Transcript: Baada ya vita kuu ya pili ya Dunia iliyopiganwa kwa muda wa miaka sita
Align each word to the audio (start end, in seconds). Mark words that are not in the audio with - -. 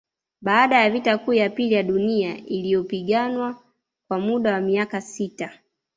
Baada 0.41 0.77
ya 0.79 0.89
vita 0.89 1.17
kuu 1.17 1.33
ya 1.33 1.49
pili 1.49 1.73
ya 1.75 1.83
Dunia 1.83 2.37
iliyopiganwa 2.37 3.63
kwa 4.07 4.19
muda 4.19 4.53
wa 4.53 4.61
miaka 4.61 5.01
sita 5.01 5.59